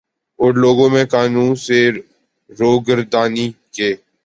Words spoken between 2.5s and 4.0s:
روگردانی کے